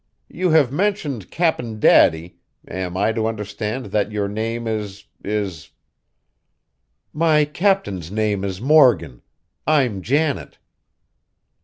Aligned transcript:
"You 0.31 0.49
have 0.49 0.71
mentioned 0.71 1.29
Cap'n 1.29 1.79
Daddy, 1.79 2.39
am 2.67 2.97
I 2.97 3.11
to 3.11 3.27
understand 3.27 3.91
that 3.93 4.11
your 4.11 4.27
name 4.27 4.65
is 4.67 5.03
is" 5.23 5.69
"My 7.23 7.45
Captain's 7.45 8.11
name 8.11 8.43
is 8.43 8.59
Morgan: 8.59 9.21
I'm 9.67 10.01
Janet." 10.01 10.57